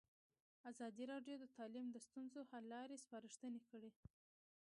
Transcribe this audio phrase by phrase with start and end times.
[0.71, 3.91] ازادي راډیو د تعلیم د ستونزو حل لارې سپارښتنې کړي.